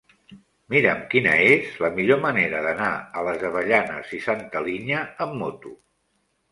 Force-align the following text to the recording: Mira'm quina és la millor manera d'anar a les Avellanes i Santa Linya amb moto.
Mira'm 0.73 1.03
quina 1.11 1.35
és 1.49 1.75
la 1.85 1.91
millor 1.99 2.21
manera 2.25 2.63
d'anar 2.69 2.89
a 3.23 3.27
les 3.29 3.47
Avellanes 3.53 4.19
i 4.21 4.25
Santa 4.31 4.67
Linya 4.71 5.09
amb 5.27 5.39
moto. 5.45 5.79